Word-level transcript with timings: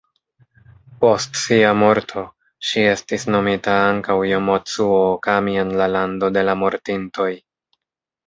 Post 1.03 1.35
sia 1.41 1.73
morto, 1.81 2.23
ŝi 2.69 2.85
estis 2.93 3.25
nomita 3.35 3.75
ankaŭ 3.91 4.15
Jomocu-ookami 4.29 5.55
en 5.65 5.75
la 5.83 5.91
lando 5.97 6.31
de 6.39 6.45
la 6.49 6.57
mortintoj. 6.65 7.29